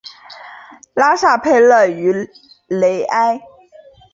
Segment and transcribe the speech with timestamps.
[0.95, 2.27] 拉沙佩勒于
[2.67, 3.39] 雷埃。